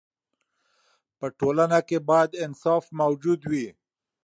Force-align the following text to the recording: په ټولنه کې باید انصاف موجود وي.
په 1.19 1.27
ټولنه 1.39 1.79
کې 1.87 1.97
باید 2.09 2.31
انصاف 2.45 2.83
موجود 2.99 3.39
وي. 3.51 3.67